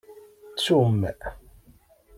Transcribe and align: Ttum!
Ttum! 0.55 0.99